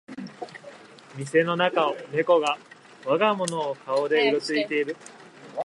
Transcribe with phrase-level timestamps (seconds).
[1.15, 2.57] 店の中をネコが
[3.05, 4.97] 我が物顔でうろついてる